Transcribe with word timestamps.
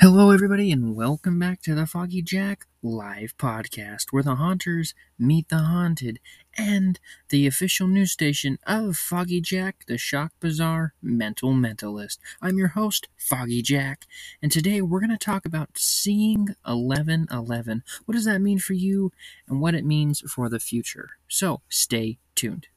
Hello, 0.00 0.30
everybody, 0.30 0.70
and 0.70 0.94
welcome 0.94 1.40
back 1.40 1.60
to 1.62 1.74
the 1.74 1.84
Foggy 1.84 2.22
Jack 2.22 2.68
live 2.84 3.36
podcast, 3.36 4.12
where 4.12 4.22
the 4.22 4.36
haunters 4.36 4.94
meet 5.18 5.48
the 5.48 5.58
haunted, 5.58 6.20
and 6.56 7.00
the 7.30 7.48
official 7.48 7.88
news 7.88 8.12
station 8.12 8.60
of 8.64 8.96
Foggy 8.96 9.40
Jack, 9.40 9.84
the 9.88 9.98
shock 9.98 10.30
bizarre 10.38 10.94
mental 11.02 11.52
mentalist. 11.52 12.18
I'm 12.40 12.58
your 12.58 12.68
host, 12.68 13.08
Foggy 13.16 13.60
Jack, 13.60 14.06
and 14.40 14.52
today 14.52 14.80
we're 14.80 15.00
going 15.00 15.10
to 15.10 15.18
talk 15.18 15.44
about 15.44 15.70
seeing 15.76 16.54
1111. 16.64 17.82
What 18.04 18.14
does 18.14 18.26
that 18.26 18.40
mean 18.40 18.60
for 18.60 18.74
you, 18.74 19.10
and 19.48 19.60
what 19.60 19.74
it 19.74 19.84
means 19.84 20.20
for 20.30 20.48
the 20.48 20.60
future? 20.60 21.10
So, 21.26 21.62
stay 21.68 22.18
tuned. 22.36 22.68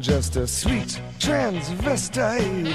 Just 0.00 0.36
a 0.36 0.46
sweet 0.46 1.00
transvestite. 1.18 2.66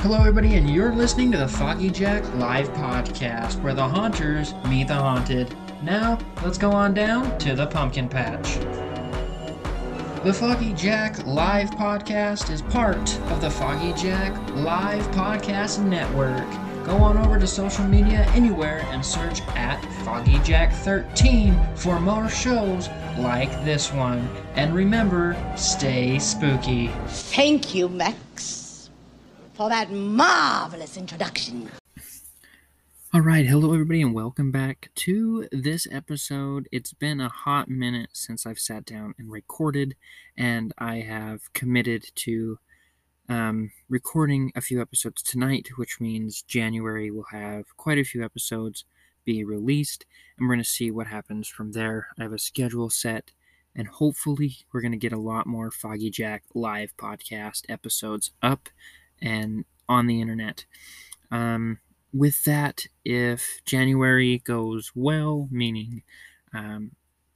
Hello, 0.00 0.18
everybody, 0.18 0.54
and 0.56 0.68
you're 0.68 0.94
listening 0.94 1.30
to 1.32 1.38
the 1.38 1.46
Foggy 1.46 1.90
Jack 1.90 2.24
live 2.34 2.68
podcast, 2.70 3.60
where 3.62 3.74
the 3.74 3.86
haunters 3.86 4.54
meet 4.68 4.88
the 4.88 4.94
haunted. 4.94 5.54
Now, 5.82 6.18
let's 6.42 6.58
go 6.58 6.70
on 6.70 6.94
down 6.94 7.38
to 7.38 7.54
the 7.54 7.66
pumpkin 7.66 8.08
patch. 8.08 8.56
The 10.24 10.32
Foggy 10.32 10.72
Jack 10.72 11.24
live 11.26 11.70
podcast 11.72 12.50
is 12.50 12.62
part 12.62 13.18
of 13.30 13.40
the 13.40 13.50
Foggy 13.50 13.92
Jack 14.00 14.32
live 14.54 15.06
podcast 15.08 15.84
network. 15.84 16.63
Go 16.84 16.98
on 16.98 17.16
over 17.16 17.38
to 17.38 17.46
social 17.46 17.86
media 17.86 18.30
anywhere 18.34 18.86
and 18.90 19.02
search 19.02 19.40
at 19.56 19.82
Foggy 20.04 20.38
Jack 20.40 20.70
13 20.70 21.58
for 21.76 21.98
more 21.98 22.28
shows 22.28 22.90
like 23.16 23.50
this 23.64 23.90
one. 23.90 24.28
And 24.54 24.74
remember, 24.74 25.34
stay 25.56 26.18
spooky. 26.18 26.88
Thank 27.06 27.74
you, 27.74 27.88
Max, 27.88 28.90
for 29.54 29.70
that 29.70 29.90
marvelous 29.92 30.98
introduction. 30.98 31.70
All 33.14 33.22
right, 33.22 33.46
hello 33.46 33.72
everybody, 33.72 34.02
and 34.02 34.12
welcome 34.12 34.50
back 34.50 34.90
to 34.96 35.48
this 35.50 35.86
episode. 35.90 36.68
It's 36.70 36.92
been 36.92 37.18
a 37.18 37.30
hot 37.30 37.70
minute 37.70 38.10
since 38.12 38.44
I've 38.44 38.58
sat 38.58 38.84
down 38.84 39.14
and 39.18 39.30
recorded, 39.30 39.96
and 40.36 40.74
I 40.76 40.96
have 40.96 41.50
committed 41.54 42.04
to 42.16 42.58
um, 43.28 43.70
recording 43.88 44.52
a 44.54 44.60
few 44.60 44.80
episodes 44.80 45.22
tonight, 45.22 45.68
which 45.76 46.00
means 46.00 46.42
January 46.42 47.10
will 47.10 47.26
have 47.30 47.76
quite 47.76 47.98
a 47.98 48.04
few 48.04 48.24
episodes 48.24 48.84
be 49.24 49.44
released, 49.44 50.04
and 50.36 50.46
we're 50.46 50.54
going 50.54 50.64
to 50.64 50.68
see 50.68 50.90
what 50.90 51.06
happens 51.06 51.48
from 51.48 51.72
there. 51.72 52.08
I 52.18 52.24
have 52.24 52.32
a 52.32 52.38
schedule 52.38 52.90
set, 52.90 53.30
and 53.74 53.88
hopefully, 53.88 54.58
we're 54.72 54.82
going 54.82 54.92
to 54.92 54.98
get 54.98 55.12
a 55.12 55.18
lot 55.18 55.46
more 55.46 55.70
Foggy 55.70 56.10
Jack 56.10 56.42
live 56.54 56.96
podcast 56.96 57.62
episodes 57.68 58.32
up 58.42 58.68
and 59.22 59.64
on 59.88 60.06
the 60.06 60.20
internet. 60.20 60.66
Um, 61.30 61.78
with 62.12 62.44
that, 62.44 62.86
if 63.04 63.60
January 63.64 64.38
goes 64.38 64.92
well, 64.94 65.48
meaning 65.50 66.02
um, 66.52 66.92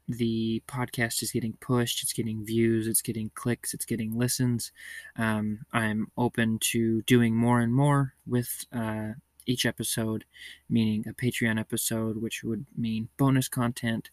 the 0.09 0.63
podcast 0.67 1.23
is 1.23 1.33
getting 1.33 1.53
pushed, 1.61 2.03
it's 2.03 2.13
getting 2.13 2.45
views, 2.45 2.87
it's 2.87 3.03
getting 3.03 3.31
clicks, 3.35 3.75
it's 3.75 3.85
getting 3.85 4.17
listens, 4.17 4.73
um, 5.17 5.61
I'm 5.73 6.11
open 6.17 6.59
to 6.71 7.03
doing 7.03 7.37
more 7.37 7.61
and 7.61 7.75
more 7.75 8.15
with 8.27 8.65
uh, 8.73 9.13
each 9.47 9.67
episode, 9.67 10.25
meaning 10.69 11.05
a 11.07 11.13
Patreon 11.13 11.61
episode, 11.61 12.23
which 12.23 12.43
would 12.43 12.67
mean 12.77 13.09
bonus 13.17 13.49
content 13.49 14.11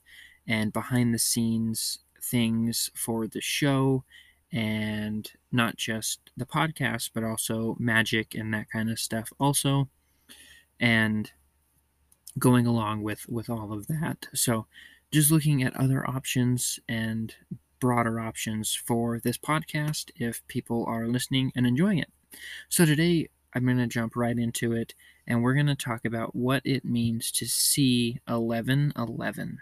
and 0.48 0.74
behind 0.74 1.14
the 1.14 1.20
scenes 1.20 2.00
things 2.22 2.92
for 2.94 3.28
the 3.28 3.42
show 3.42 4.04
and 4.52 5.32
not 5.52 5.78
just 5.78 6.20
the 6.36 6.46
podcast, 6.46 7.12
but 7.14 7.24
also 7.24 7.76
magic 7.80 8.36
and 8.36 8.54
that 8.54 8.70
kind 8.70 8.90
of 8.90 9.00
stuff, 9.00 9.32
also. 9.40 9.90
And 10.80 11.32
going 12.38 12.68
along 12.68 13.02
with 13.02 13.28
with 13.30 13.50
all 13.50 13.72
of 13.72 13.88
that. 13.88 14.28
So 14.34 14.68
just 15.16 15.32
looking 15.32 15.64
at 15.64 15.74
other 15.78 16.06
options 16.10 16.78
and 16.90 17.36
broader 17.80 18.20
options 18.20 18.76
for 18.76 19.22
this 19.22 19.38
podcast 19.38 20.12
if 20.18 20.46
people 20.48 20.84
are 20.90 21.08
listening 21.08 21.54
and 21.56 21.66
enjoying 21.66 22.00
it 22.00 22.10
so 22.68 22.84
today 22.84 23.30
i'm 23.54 23.64
going 23.64 23.78
to 23.78 23.88
jump 23.88 24.18
right 24.18 24.38
into 24.38 24.74
it 24.74 24.94
and 25.26 25.42
we're 25.42 25.54
going 25.54 25.66
to 25.68 25.74
talk 25.74 26.04
about 26.04 26.36
what 26.36 26.62
it 26.66 26.84
means 26.84 27.32
to 27.32 27.46
see 27.46 28.20
1111 28.28 29.60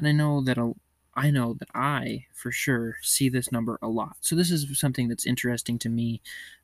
and 0.00 0.08
i 0.08 0.10
know 0.10 0.40
that 0.40 0.58
a, 0.58 0.72
I 1.14 1.30
know 1.30 1.54
that 1.54 1.68
I, 1.74 2.26
for 2.34 2.52
sure, 2.52 2.96
see 3.00 3.30
this 3.30 3.50
number 3.50 3.78
a 3.80 3.88
lot. 3.88 4.18
So, 4.20 4.36
this 4.36 4.50
is 4.50 4.78
something 4.78 5.08
that's 5.08 5.24
interesting 5.24 5.78
to 5.78 5.88
me 5.88 6.20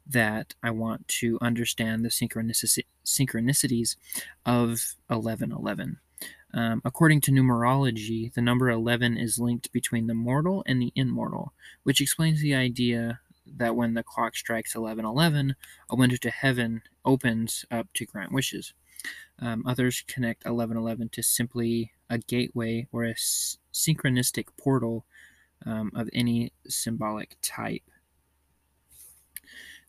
that 0.07 0.55
I 0.63 0.73
want 0.73 1.09
to 1.09 1.39
understand 1.41 2.05
the 2.05 2.11
synchronicities 2.11 3.97
of 4.45 4.95
1111. 5.07 5.97
Um, 6.55 6.83
according 6.85 7.23
to 7.23 7.31
numerology, 7.31 8.33
the 8.33 8.43
number 8.43 8.69
11 8.71 9.17
is 9.17 9.39
linked 9.39 9.73
between 9.73 10.07
the 10.07 10.15
mortal 10.15 10.63
and 10.67 10.81
the 10.81 10.93
immortal, 10.95 11.53
which 11.83 12.01
explains 12.01 12.41
the 12.41 12.55
idea 12.55 13.21
that 13.47 13.75
when 13.75 13.95
the 13.95 14.03
clock 14.03 14.37
strikes 14.37 14.75
1111, 14.75 15.57
a 15.91 15.97
window 15.97 16.17
to 16.17 16.31
heaven 16.31 16.83
opens 17.05 17.65
up 17.71 17.89
to 17.95 18.07
grant 18.07 18.33
wishes. 18.33 18.75
Um, 19.39 19.65
others 19.67 20.05
connect 20.07 20.45
1111 20.45 21.09
to 21.11 21.23
simply 21.23 21.93
a 22.09 22.19
gateway 22.19 22.87
or 22.93 23.05
a 23.05 23.11
s- 23.11 23.59
synchronistic 23.73 24.47
portal 24.57 25.05
um, 25.67 25.91
of 25.95 26.09
any 26.13 26.53
symbolic 26.69 27.37
type. 27.43 27.83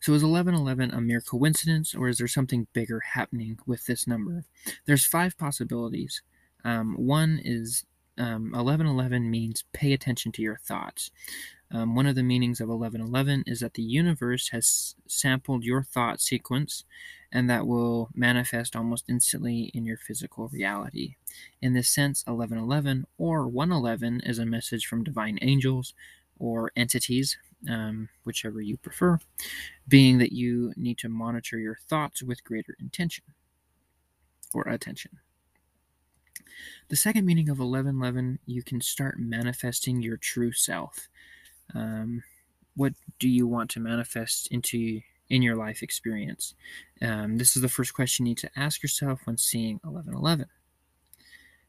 So 0.00 0.12
is 0.12 0.22
1111 0.22 0.90
a 0.90 1.00
mere 1.00 1.20
coincidence, 1.20 1.94
or 1.94 2.08
is 2.08 2.18
there 2.18 2.28
something 2.28 2.66
bigger 2.72 3.00
happening 3.00 3.58
with 3.66 3.86
this 3.86 4.06
number? 4.06 4.44
There's 4.84 5.06
five 5.06 5.38
possibilities. 5.38 6.22
Um, 6.64 6.94
one 6.94 7.40
is 7.44 7.84
um, 8.18 8.52
1111 8.52 9.30
means 9.30 9.64
pay 9.72 9.92
attention 9.92 10.32
to 10.32 10.42
your 10.42 10.58
thoughts. 10.58 11.10
Um, 11.70 11.96
one 11.96 12.06
of 12.06 12.14
the 12.14 12.22
meanings 12.22 12.60
of 12.60 12.68
1111 12.68 13.44
is 13.46 13.60
that 13.60 13.74
the 13.74 13.82
universe 13.82 14.50
has 14.50 14.94
sampled 15.08 15.64
your 15.64 15.82
thought 15.82 16.20
sequence 16.20 16.84
and 17.32 17.50
that 17.50 17.66
will 17.66 18.10
manifest 18.14 18.76
almost 18.76 19.04
instantly 19.08 19.72
in 19.74 19.84
your 19.84 19.96
physical 19.96 20.48
reality. 20.48 21.16
In 21.60 21.72
this 21.72 21.88
sense, 21.88 22.22
1111 22.26 23.06
or 23.18 23.48
111 23.48 24.20
is 24.20 24.38
a 24.38 24.46
message 24.46 24.86
from 24.86 25.02
divine 25.02 25.38
angels 25.42 25.94
or 26.38 26.70
entities, 26.76 27.36
um, 27.68 28.08
whichever 28.22 28.60
you 28.60 28.76
prefer, 28.76 29.18
being 29.88 30.18
that 30.18 30.32
you 30.32 30.72
need 30.76 30.98
to 30.98 31.08
monitor 31.08 31.58
your 31.58 31.78
thoughts 31.88 32.22
with 32.22 32.44
greater 32.44 32.76
intention 32.78 33.24
or 34.52 34.62
attention. 34.68 35.18
The 36.88 36.96
second 36.96 37.24
meaning 37.24 37.48
of 37.48 37.58
1111, 37.58 38.38
you 38.46 38.62
can 38.62 38.80
start 38.80 39.18
manifesting 39.18 40.02
your 40.02 40.16
true 40.16 40.52
self. 40.52 41.08
Um, 41.74 42.22
what 42.76 42.92
do 43.18 43.28
you 43.28 43.46
want 43.46 43.70
to 43.70 43.80
manifest 43.80 44.48
into 44.48 45.00
in 45.28 45.42
your 45.42 45.56
life 45.56 45.82
experience? 45.82 46.54
Um, 47.00 47.38
this 47.38 47.56
is 47.56 47.62
the 47.62 47.68
first 47.68 47.94
question 47.94 48.26
you 48.26 48.30
need 48.30 48.38
to 48.38 48.50
ask 48.56 48.82
yourself 48.82 49.20
when 49.24 49.38
seeing 49.38 49.80
1111. 49.82 50.46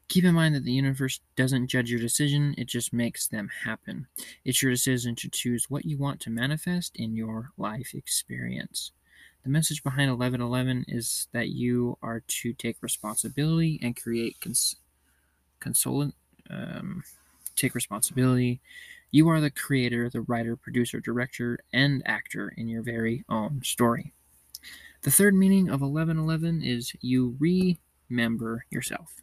Keep 0.08 0.24
in 0.24 0.34
mind 0.34 0.54
that 0.54 0.64
the 0.64 0.72
universe 0.72 1.20
doesn't 1.34 1.66
judge 1.66 1.90
your 1.90 1.98
decision, 1.98 2.54
it 2.56 2.68
just 2.68 2.92
makes 2.92 3.26
them 3.26 3.50
happen. 3.64 4.06
It's 4.44 4.62
your 4.62 4.70
decision 4.70 5.16
to 5.16 5.28
choose 5.28 5.68
what 5.68 5.84
you 5.84 5.98
want 5.98 6.20
to 6.20 6.30
manifest 6.30 6.94
in 6.94 7.16
your 7.16 7.50
life 7.58 7.90
experience. 7.92 8.92
The 9.46 9.52
message 9.52 9.84
behind 9.84 10.10
1111 10.10 10.86
is 10.88 11.28
that 11.30 11.50
you 11.50 11.98
are 12.02 12.18
to 12.26 12.52
take 12.52 12.78
responsibility 12.82 13.78
and 13.80 13.94
create 13.94 14.40
cons- 14.40 14.74
consolant, 15.60 16.14
um, 16.50 17.04
take 17.54 17.76
responsibility. 17.76 18.60
You 19.12 19.28
are 19.28 19.40
the 19.40 19.52
creator, 19.52 20.10
the 20.10 20.22
writer, 20.22 20.56
producer, 20.56 20.98
director, 20.98 21.60
and 21.72 22.02
actor 22.06 22.54
in 22.56 22.66
your 22.66 22.82
very 22.82 23.24
own 23.28 23.62
story. 23.62 24.12
The 25.02 25.12
third 25.12 25.36
meaning 25.36 25.68
of 25.68 25.80
1111 25.80 26.64
is 26.64 26.94
you 27.00 27.36
remember 27.38 28.64
yourself. 28.68 29.22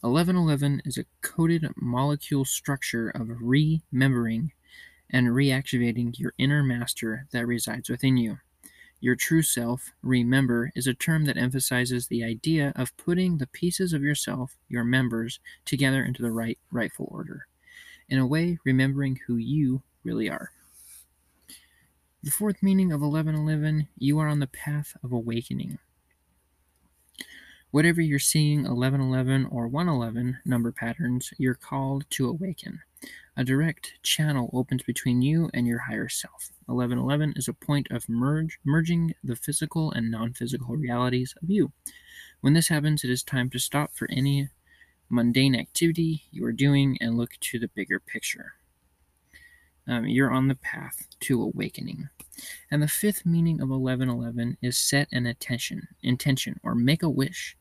1111 0.00 0.80
is 0.86 0.96
a 0.96 1.04
coded 1.20 1.66
molecule 1.76 2.46
structure 2.46 3.10
of 3.10 3.28
remembering 3.42 4.52
and 5.10 5.28
reactivating 5.28 6.18
your 6.18 6.34
inner 6.38 6.62
master 6.62 7.26
that 7.32 7.46
resides 7.46 7.88
within 7.88 8.16
you. 8.16 8.38
Your 9.00 9.14
true 9.14 9.42
self, 9.42 9.92
remember, 10.02 10.72
is 10.74 10.88
a 10.88 10.94
term 10.94 11.24
that 11.26 11.36
emphasizes 11.36 12.08
the 12.08 12.24
idea 12.24 12.72
of 12.74 12.96
putting 12.96 13.38
the 13.38 13.46
pieces 13.46 13.92
of 13.92 14.02
yourself, 14.02 14.56
your 14.68 14.82
members, 14.82 15.38
together 15.64 16.02
into 16.02 16.22
the 16.22 16.32
right 16.32 16.58
rightful 16.72 17.08
order. 17.10 17.46
In 18.08 18.18
a 18.18 18.26
way, 18.26 18.58
remembering 18.64 19.20
who 19.26 19.36
you 19.36 19.82
really 20.02 20.28
are. 20.28 20.50
The 22.22 22.32
fourth 22.32 22.62
meaning 22.62 22.90
of 22.90 23.00
1111 23.00 23.86
you 23.98 24.18
are 24.18 24.26
on 24.26 24.40
the 24.40 24.48
path 24.48 24.96
of 25.04 25.12
awakening. 25.12 25.78
Whatever 27.70 28.00
you're 28.00 28.18
seeing, 28.18 28.62
1111 28.62 29.46
or 29.50 29.68
111 29.68 30.38
number 30.46 30.72
patterns, 30.72 31.34
you're 31.36 31.54
called 31.54 32.06
to 32.10 32.26
awaken. 32.26 32.80
A 33.36 33.44
direct 33.44 33.92
channel 34.02 34.48
opens 34.54 34.82
between 34.82 35.20
you 35.20 35.50
and 35.52 35.66
your 35.66 35.80
higher 35.80 36.08
self. 36.08 36.50
1111 36.64 37.34
is 37.36 37.46
a 37.46 37.52
point 37.52 37.86
of 37.90 38.08
merge, 38.08 38.58
merging 38.64 39.12
the 39.22 39.36
physical 39.36 39.92
and 39.92 40.10
non 40.10 40.32
physical 40.32 40.76
realities 40.76 41.34
of 41.42 41.50
you. 41.50 41.70
When 42.40 42.54
this 42.54 42.68
happens, 42.68 43.04
it 43.04 43.10
is 43.10 43.22
time 43.22 43.50
to 43.50 43.58
stop 43.58 43.94
for 43.94 44.08
any 44.10 44.48
mundane 45.10 45.54
activity 45.54 46.24
you 46.30 46.46
are 46.46 46.52
doing 46.52 46.96
and 47.02 47.18
look 47.18 47.32
to 47.40 47.58
the 47.58 47.68
bigger 47.68 48.00
picture. 48.00 48.54
Um, 49.86 50.06
you're 50.06 50.30
on 50.30 50.48
the 50.48 50.54
path 50.54 51.06
to 51.20 51.42
awakening. 51.42 52.08
And 52.70 52.82
the 52.82 52.88
fifth 52.88 53.26
meaning 53.26 53.60
of 53.60 53.70
1111 53.70 54.58
is 54.62 54.78
set 54.78 55.08
an 55.12 55.26
attention, 55.26 55.88
intention, 56.02 56.58
or 56.62 56.74
make 56.74 57.02
a 57.02 57.10
wish. 57.10 57.56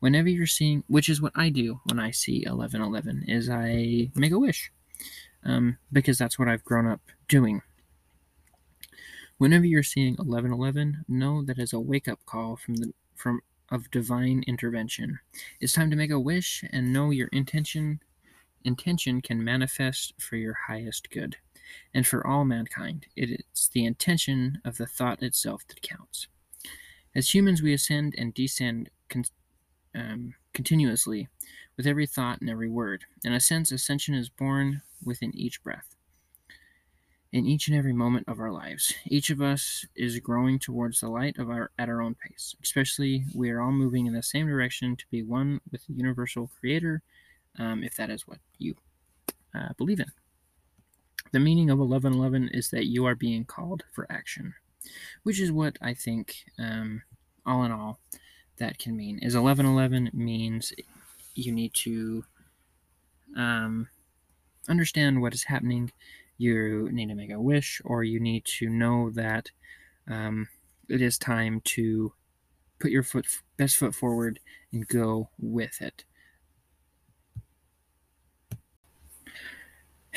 Whenever 0.00 0.28
you're 0.28 0.46
seeing, 0.46 0.84
which 0.86 1.08
is 1.08 1.20
what 1.20 1.32
I 1.34 1.48
do 1.48 1.80
when 1.86 1.98
I 1.98 2.10
see 2.10 2.44
1111, 2.46 3.24
is 3.28 3.50
I 3.50 4.10
make 4.14 4.32
a 4.32 4.38
wish 4.38 4.70
um, 5.44 5.78
because 5.92 6.18
that's 6.18 6.38
what 6.38 6.48
I've 6.48 6.64
grown 6.64 6.86
up 6.86 7.00
doing. 7.28 7.62
Whenever 9.38 9.66
you're 9.66 9.82
seeing 9.82 10.14
1111, 10.16 11.04
know 11.08 11.42
that 11.42 11.58
is 11.58 11.72
a 11.72 11.80
wake-up 11.80 12.18
call 12.26 12.56
from 12.56 12.76
the 12.76 12.92
from 13.14 13.40
of 13.70 13.90
divine 13.90 14.42
intervention. 14.46 15.18
It's 15.60 15.72
time 15.72 15.90
to 15.90 15.96
make 15.96 16.10
a 16.10 16.20
wish 16.20 16.64
and 16.72 16.92
know 16.92 17.10
your 17.10 17.28
intention 17.28 18.00
intention 18.64 19.20
can 19.20 19.42
manifest 19.42 20.14
for 20.18 20.36
your 20.36 20.54
highest 20.54 21.10
good 21.10 21.36
and 21.94 22.06
for 22.06 22.26
all 22.26 22.44
mankind. 22.44 23.06
It 23.16 23.44
is 23.54 23.70
the 23.72 23.84
intention 23.84 24.60
of 24.64 24.76
the 24.76 24.86
thought 24.86 25.22
itself 25.22 25.66
that 25.68 25.82
counts. 25.82 26.28
As 27.14 27.34
humans, 27.34 27.62
we 27.62 27.72
ascend 27.72 28.14
and 28.16 28.34
descend 28.34 28.90
con- 29.08 29.24
um, 29.94 30.34
continuously 30.52 31.28
with 31.76 31.86
every 31.86 32.06
thought 32.06 32.40
and 32.40 32.50
every 32.50 32.68
word. 32.68 33.04
In 33.24 33.32
a 33.32 33.40
sense, 33.40 33.72
ascension 33.72 34.14
is 34.14 34.28
born 34.28 34.82
within 35.04 35.34
each 35.34 35.62
breath. 35.62 35.94
In 37.30 37.44
each 37.44 37.68
and 37.68 37.76
every 37.76 37.92
moment 37.92 38.26
of 38.26 38.40
our 38.40 38.50
lives, 38.50 38.94
each 39.06 39.28
of 39.28 39.42
us 39.42 39.84
is 39.94 40.18
growing 40.18 40.58
towards 40.58 41.00
the 41.00 41.10
light 41.10 41.36
of 41.38 41.50
our 41.50 41.70
at 41.78 41.88
our 41.88 42.00
own 42.00 42.14
pace. 42.14 42.56
Especially, 42.62 43.24
we 43.34 43.50
are 43.50 43.60
all 43.60 43.70
moving 43.70 44.06
in 44.06 44.14
the 44.14 44.22
same 44.22 44.46
direction 44.46 44.96
to 44.96 45.04
be 45.10 45.22
one 45.22 45.60
with 45.70 45.86
the 45.86 45.92
universal 45.92 46.50
Creator, 46.58 47.02
um, 47.58 47.84
if 47.84 47.94
that 47.96 48.08
is 48.08 48.26
what 48.26 48.38
you 48.56 48.76
uh, 49.54 49.74
believe 49.76 50.00
in. 50.00 50.10
The 51.32 51.40
meaning 51.40 51.70
of 51.70 51.78
1111 51.78 52.50
is 52.56 52.70
that 52.70 52.86
you 52.86 53.04
are 53.04 53.14
being 53.14 53.44
called 53.44 53.84
for 53.92 54.06
action, 54.10 54.54
which 55.22 55.40
is 55.40 55.52
what 55.52 55.76
I 55.82 55.94
think, 55.94 56.44
um, 56.58 57.02
all 57.44 57.64
in 57.64 57.72
all, 57.72 57.98
that 58.58 58.78
can 58.78 58.96
mean. 58.96 59.18
Is 59.18 59.36
1111 59.36 60.10
means 60.12 60.72
you 61.34 61.52
need 61.52 61.74
to 61.74 62.24
um, 63.36 63.88
understand 64.68 65.20
what 65.20 65.34
is 65.34 65.44
happening. 65.44 65.92
You 66.38 66.88
need 66.92 67.08
to 67.08 67.14
make 67.14 67.30
a 67.30 67.40
wish, 67.40 67.82
or 67.84 68.04
you 68.04 68.20
need 68.20 68.44
to 68.58 68.68
know 68.68 69.10
that 69.10 69.50
um, 70.08 70.48
it 70.88 71.02
is 71.02 71.18
time 71.18 71.60
to 71.64 72.12
put 72.78 72.90
your 72.90 73.02
foot 73.02 73.26
best 73.56 73.76
foot 73.76 73.94
forward 73.94 74.38
and 74.72 74.86
go 74.88 75.28
with 75.38 75.80
it. 75.82 76.04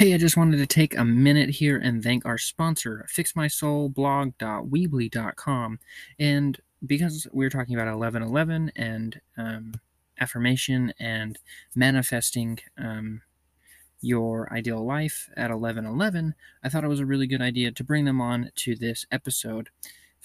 Hey, 0.01 0.13
I 0.15 0.17
just 0.17 0.33
wanted 0.35 0.57
to 0.57 0.65
take 0.65 0.97
a 0.97 1.05
minute 1.05 1.51
here 1.51 1.77
and 1.77 2.03
thank 2.03 2.25
our 2.25 2.39
sponsor, 2.39 3.05
fixmysoulblog.weebly.com. 3.15 5.79
And 6.17 6.59
because 6.87 7.27
we're 7.31 7.51
talking 7.51 7.75
about 7.75 7.85
1111 7.85 8.71
and 8.75 9.21
um, 9.37 9.73
affirmation 10.19 10.91
and 10.99 11.37
manifesting 11.75 12.57
um, 12.79 13.21
your 14.01 14.51
ideal 14.51 14.83
life 14.83 15.29
at 15.37 15.51
1111, 15.51 16.33
I 16.63 16.69
thought 16.69 16.83
it 16.83 16.87
was 16.87 16.99
a 16.99 17.05
really 17.05 17.27
good 17.27 17.43
idea 17.43 17.71
to 17.71 17.83
bring 17.83 18.05
them 18.05 18.19
on 18.19 18.49
to 18.55 18.75
this 18.75 19.05
episode. 19.11 19.69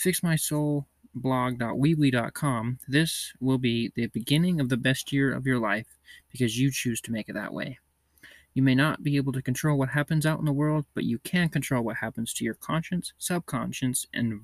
FixMySoulBlog.weebly.com. 0.03 2.79
This 2.89 3.35
will 3.41 3.59
be 3.59 3.93
the 3.95 4.07
beginning 4.07 4.59
of 4.59 4.71
the 4.71 4.79
best 4.79 5.13
year 5.13 5.35
of 5.35 5.47
your 5.47 5.59
life 5.59 5.99
because 6.33 6.59
you 6.59 6.71
choose 6.71 7.03
to 7.03 7.13
make 7.13 7.29
it 7.29 7.35
that 7.35 7.53
way. 7.53 7.79
You 8.57 8.63
may 8.63 8.75
not 8.75 9.03
be 9.03 9.17
able 9.17 9.35
to 9.35 9.43
control 9.43 9.77
what 9.77 9.91
happens 9.91 10.25
out 10.25 10.39
in 10.39 10.47
the 10.47 10.53
world, 10.53 10.87
but 10.95 11.05
you 11.05 11.19
can 11.19 11.51
control 11.51 11.85
what 11.85 11.97
happens 11.97 12.33
to 12.33 12.45
your 12.45 12.55
conscience, 12.55 13.13
subconscious, 13.19 14.07
and 14.15 14.41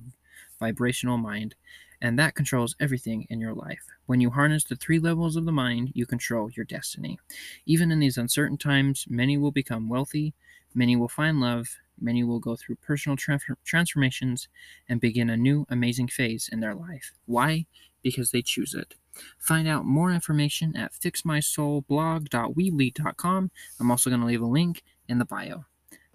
vibrational 0.59 1.17
mind, 1.17 1.55
and 1.99 2.19
that 2.19 2.35
controls 2.35 2.75
everything 2.79 3.25
in 3.31 3.39
your 3.39 3.55
life. 3.55 3.81
When 4.05 4.21
you 4.21 4.29
harness 4.29 4.65
the 4.65 4.75
three 4.75 4.99
levels 4.99 5.35
of 5.35 5.45
the 5.45 5.51
mind, 5.51 5.93
you 5.95 6.05
control 6.05 6.51
your 6.51 6.63
destiny. 6.63 7.17
Even 7.65 7.91
in 7.91 7.99
these 7.99 8.19
uncertain 8.19 8.59
times, 8.59 9.07
many 9.09 9.35
will 9.35 9.49
become 9.51 9.89
wealthy, 9.89 10.35
many 10.75 10.95
will 10.95 11.09
find 11.09 11.39
love, 11.39 11.79
many 11.99 12.23
will 12.23 12.39
go 12.39 12.55
through 12.55 12.75
personal 12.75 13.17
tra- 13.17 13.39
transformations 13.65 14.47
and 14.87 15.01
begin 15.01 15.31
a 15.31 15.35
new 15.35 15.65
amazing 15.69 16.07
phase 16.07 16.47
in 16.51 16.59
their 16.59 16.75
life. 16.75 17.13
Why? 17.25 17.65
Because 18.03 18.29
they 18.29 18.43
choose 18.43 18.75
it. 18.75 18.93
Find 19.37 19.67
out 19.67 19.85
more 19.85 20.11
information 20.11 20.75
at 20.75 20.93
fixmysoulblog.weebly.com. 20.93 23.51
I'm 23.79 23.91
also 23.91 24.09
going 24.09 24.21
to 24.21 24.27
leave 24.27 24.41
a 24.41 24.45
link 24.45 24.83
in 25.07 25.19
the 25.19 25.25
bio. 25.25 25.65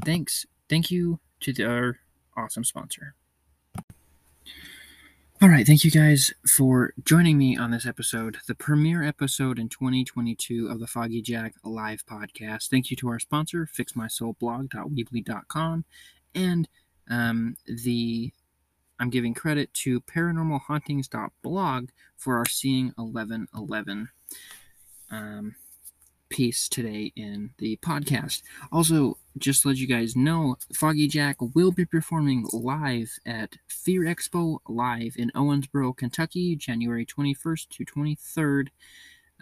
Thanks. 0.04 0.44
Thank 0.68 0.90
you 0.90 1.20
to 1.40 1.64
our 1.64 2.00
awesome 2.36 2.64
sponsor. 2.64 3.14
All 5.40 5.48
right, 5.48 5.64
thank 5.64 5.84
you 5.84 5.92
guys 5.92 6.34
for 6.48 6.92
joining 7.04 7.38
me 7.38 7.56
on 7.56 7.70
this 7.70 7.86
episode, 7.86 8.38
the 8.48 8.56
premiere 8.56 9.04
episode 9.04 9.60
in 9.60 9.68
2022 9.68 10.66
of 10.66 10.80
the 10.80 10.88
Foggy 10.88 11.22
Jack 11.22 11.54
Live 11.62 12.04
podcast. 12.04 12.70
Thank 12.70 12.90
you 12.90 12.96
to 12.96 13.08
our 13.08 13.20
sponsor, 13.20 13.68
fixmysoulblog.weebly.com, 13.72 15.84
and 16.34 16.68
um, 17.08 17.56
the 17.66 18.32
I'm 18.98 19.10
giving 19.10 19.34
credit 19.34 19.72
to 19.74 20.00
paranormalhauntings.blog 20.00 21.88
for 22.16 22.36
our 22.36 22.46
Seeing 22.46 22.92
1111 22.96 24.08
um, 25.10 25.54
piece 26.28 26.68
today 26.68 27.12
in 27.16 27.50
the 27.58 27.76
podcast. 27.78 28.42
Also, 28.72 29.18
just 29.38 29.64
let 29.64 29.76
you 29.76 29.86
guys 29.86 30.16
know, 30.16 30.56
Foggy 30.74 31.06
Jack 31.06 31.36
will 31.54 31.70
be 31.70 31.84
performing 31.84 32.46
live 32.52 33.18
at 33.24 33.56
Fear 33.68 34.02
Expo 34.02 34.58
Live 34.68 35.14
in 35.16 35.30
Owensboro, 35.34 35.96
Kentucky, 35.96 36.56
January 36.56 37.06
21st 37.06 37.68
to 37.68 37.84
23rd 37.84 38.68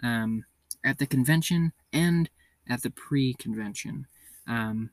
um, 0.03 0.45
at 0.85 0.99
the 0.99 1.07
convention 1.07 1.73
and 1.91 2.29
at 2.69 2.83
the 2.83 2.91
pre 2.91 3.33
convention. 3.33 4.05
Um, 4.47 4.91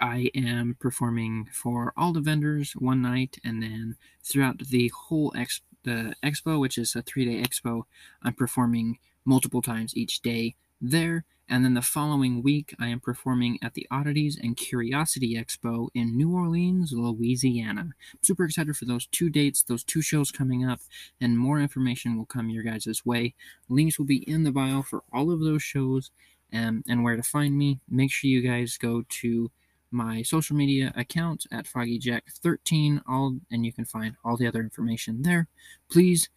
I 0.00 0.30
am 0.34 0.76
performing 0.78 1.48
for 1.52 1.92
all 1.96 2.12
the 2.12 2.20
vendors 2.20 2.72
one 2.72 3.02
night, 3.02 3.38
and 3.44 3.62
then 3.62 3.96
throughout 4.22 4.58
the 4.58 4.92
whole 4.94 5.32
ex- 5.36 5.62
the 5.84 6.14
expo, 6.22 6.60
which 6.60 6.78
is 6.78 6.94
a 6.94 7.02
three 7.02 7.24
day 7.24 7.42
expo, 7.42 7.82
I'm 8.22 8.34
performing 8.34 8.98
multiple 9.24 9.62
times 9.62 9.96
each 9.96 10.20
day 10.22 10.56
there. 10.80 11.24
And 11.50 11.64
then 11.64 11.72
the 11.72 11.82
following 11.82 12.42
week, 12.42 12.74
I 12.78 12.88
am 12.88 13.00
performing 13.00 13.58
at 13.62 13.72
the 13.72 13.86
Oddities 13.90 14.38
and 14.40 14.54
Curiosity 14.54 15.34
Expo 15.34 15.88
in 15.94 16.14
New 16.14 16.34
Orleans, 16.34 16.92
Louisiana. 16.92 17.80
I'm 17.80 17.94
super 18.20 18.44
excited 18.44 18.76
for 18.76 18.84
those 18.84 19.06
two 19.06 19.30
dates, 19.30 19.62
those 19.62 19.82
two 19.82 20.02
shows 20.02 20.30
coming 20.30 20.68
up, 20.68 20.80
and 21.22 21.38
more 21.38 21.58
information 21.58 22.18
will 22.18 22.26
come 22.26 22.50
your 22.50 22.64
guys' 22.64 23.02
way. 23.06 23.34
Links 23.70 23.98
will 23.98 24.04
be 24.04 24.28
in 24.28 24.44
the 24.44 24.52
bio 24.52 24.82
for 24.82 25.02
all 25.10 25.30
of 25.30 25.40
those 25.40 25.62
shows 25.62 26.10
um, 26.52 26.84
and 26.86 27.02
where 27.02 27.16
to 27.16 27.22
find 27.22 27.56
me. 27.56 27.80
Make 27.88 28.12
sure 28.12 28.28
you 28.28 28.42
guys 28.42 28.76
go 28.76 29.04
to 29.08 29.50
my 29.90 30.22
social 30.22 30.56
media 30.56 30.92
account 30.96 31.46
at 31.50 31.66
FoggyJack13, 31.66 33.02
all 33.08 33.38
and 33.50 33.64
you 33.64 33.72
can 33.72 33.84
find 33.84 34.16
all 34.24 34.36
the 34.36 34.46
other 34.46 34.60
information 34.60 35.22
there. 35.22 35.48
Please, 35.90 36.28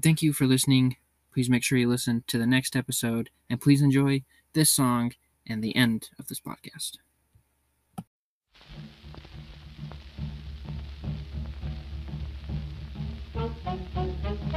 thank 0.00 0.22
you 0.22 0.32
for 0.32 0.46
listening. 0.46 0.96
Please 1.32 1.48
make 1.48 1.62
sure 1.62 1.78
you 1.78 1.88
listen 1.88 2.24
to 2.26 2.38
the 2.38 2.46
next 2.46 2.74
episode, 2.74 3.30
and 3.48 3.60
please 3.60 3.82
enjoy 3.82 4.22
this 4.52 4.70
song 4.70 5.12
and 5.46 5.62
the 5.62 5.76
end 5.76 6.10
of 6.18 6.26
this 6.28 6.40
podcast. 6.40 6.98
Thank 13.32 14.44
you. 14.44 14.49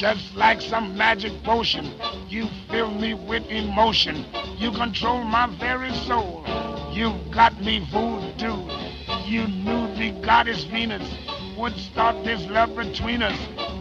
Just 0.00 0.34
like 0.34 0.62
some 0.62 0.96
magic 0.96 1.30
potion, 1.42 1.92
you 2.26 2.48
fill 2.70 2.90
me 2.90 3.12
with 3.12 3.46
emotion. 3.50 4.24
You 4.56 4.72
control 4.72 5.22
my 5.24 5.46
very 5.58 5.92
soul. 5.92 6.42
You've 6.90 7.30
got 7.30 7.62
me 7.62 7.86
voodoo. 7.92 8.66
You 9.26 9.46
knew 9.46 9.94
the 9.96 10.18
goddess 10.24 10.64
Venus 10.64 11.06
would 11.58 11.76
start 11.76 12.24
this 12.24 12.40
love 12.46 12.74
between 12.74 13.22
us. 13.22 13.38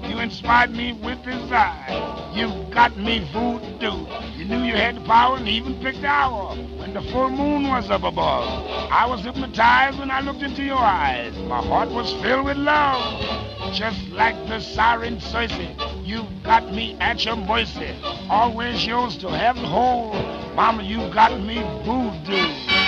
You 0.10 0.20
inspired 0.20 0.72
me 0.72 0.92
with 0.92 1.24
desire. 1.24 2.34
You've 2.34 2.70
got 2.70 2.98
me 2.98 3.20
voodoo. 3.32 4.06
You 4.36 4.44
knew 4.44 4.64
you 4.64 4.76
had 4.76 4.98
the 4.98 5.02
power 5.06 5.38
and 5.38 5.48
even 5.48 5.82
picked 5.82 6.02
the 6.02 6.08
hour 6.08 6.54
when 6.80 6.94
the 6.94 7.02
full 7.14 7.30
moon 7.30 7.70
was 7.70 7.90
up 7.90 8.04
above. 8.04 8.68
I 8.92 9.06
was 9.06 9.22
hypnotized 9.22 9.98
when 9.98 10.12
I 10.12 10.20
looked 10.20 10.42
into 10.42 10.64
your 10.64 10.80
eyes. 10.80 11.34
My 11.48 11.62
heart 11.62 11.90
was 11.92 12.12
filled 12.22 12.44
with 12.44 12.58
love. 12.58 13.40
Just 13.74 14.02
like 14.10 14.36
the 14.48 14.60
siren 14.60 15.20
Circe, 15.20 15.52
you 16.10 16.25
got 16.44 16.74
me 16.74 16.98
at 17.00 17.24
your 17.24 17.36
mercy. 17.36 17.96
Always 18.32 18.84
yours 18.84 19.16
to 19.18 19.30
have 19.30 19.58
and 19.58 19.66
hold. 19.66 20.16
Mama, 20.56 20.82
you 20.82 20.98
got 21.13 21.39
me 21.39 21.62
voodoo. 21.86 22.79